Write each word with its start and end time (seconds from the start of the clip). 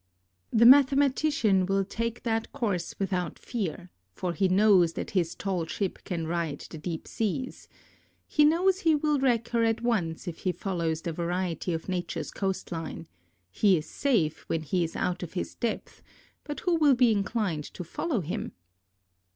The 0.51 0.65
mathematician 0.65 1.67
will 1.67 1.85
take 1.85 2.23
that 2.23 2.51
course 2.53 2.95
without 2.97 3.37
fear, 3.37 3.91
for 4.11 4.33
he 4.33 4.47
knows 4.49 4.93
that 4.93 5.11
his 5.11 5.35
tall 5.35 5.67
ship 5.67 5.99
can 6.05 6.25
ride 6.25 6.57
the 6.71 6.79
deep 6.79 7.07
seas; 7.07 7.69
he 8.25 8.43
knows 8.43 8.79
he 8.79 8.95
will 8.95 9.19
wreck 9.19 9.49
her 9.49 9.63
at 9.63 9.83
once 9.83 10.27
if 10.27 10.39
he 10.39 10.53
follows 10.53 11.03
the 11.03 11.13
variety 11.13 11.71
of 11.71 11.87
Nature's 11.87 12.31
coast 12.31 12.71
line, 12.71 13.07
he 13.51 13.77
is 13.77 13.85
safe 13.85 14.39
when 14.47 14.63
he 14.63 14.83
is 14.83 14.95
out 14.95 15.21
of 15.21 15.33
his 15.33 15.53
depth, 15.53 16.01
but 16.43 16.61
who 16.61 16.77
will 16.77 16.95
be 16.95 17.11
inclined 17.11 17.65
to 17.65 17.83
follow 17.83 18.21
him 18.21 18.53